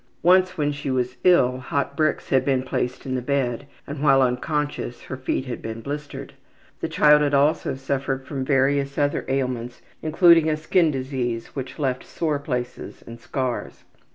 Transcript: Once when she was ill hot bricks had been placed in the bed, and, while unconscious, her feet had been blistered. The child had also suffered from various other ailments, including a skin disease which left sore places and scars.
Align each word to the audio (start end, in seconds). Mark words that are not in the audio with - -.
Once 0.23 0.57
when 0.57 0.71
she 0.71 0.89
was 0.89 1.17
ill 1.23 1.59
hot 1.59 1.95
bricks 1.95 2.29
had 2.29 2.43
been 2.43 2.63
placed 2.63 3.05
in 3.05 3.13
the 3.13 3.21
bed, 3.21 3.67
and, 3.85 4.01
while 4.01 4.23
unconscious, 4.23 5.03
her 5.03 5.15
feet 5.15 5.45
had 5.45 5.61
been 5.61 5.79
blistered. 5.79 6.33
The 6.79 6.89
child 6.89 7.21
had 7.21 7.35
also 7.35 7.75
suffered 7.75 8.25
from 8.25 8.43
various 8.43 8.97
other 8.97 9.23
ailments, 9.27 9.83
including 10.01 10.49
a 10.49 10.57
skin 10.57 10.89
disease 10.89 11.55
which 11.55 11.77
left 11.77 12.03
sore 12.03 12.39
places 12.39 13.03
and 13.05 13.19
scars. 13.19 13.83